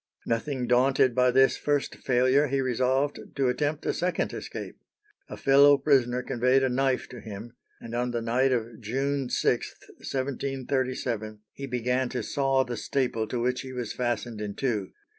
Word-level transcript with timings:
Nothing 0.25 0.65
daunted 0.65 1.13
by 1.13 1.29
this 1.29 1.57
first 1.57 1.93
failure, 1.97 2.47
he 2.47 2.59
resolved 2.59 3.19
to 3.35 3.49
attempt 3.49 3.85
a 3.85 3.93
second 3.93 4.33
escape. 4.33 4.79
A 5.29 5.37
fellow 5.37 5.77
prisoner 5.77 6.23
conveyed 6.23 6.63
a 6.63 6.69
knife 6.69 7.07
to 7.09 7.19
him, 7.19 7.53
and 7.79 7.93
on 7.93 8.09
the 8.09 8.19
night 8.23 8.51
of 8.51 8.79
June 8.79 9.29
6, 9.29 9.75
1737, 9.97 11.41
he 11.53 11.67
began 11.67 12.09
to 12.09 12.23
saw 12.23 12.63
the 12.63 12.77
staple 12.77 13.27
to 13.27 13.39
which 13.41 13.61
he 13.61 13.73
was 13.73 13.93
fastened 13.93 14.41
in 14.41 14.55
two. 14.55 14.89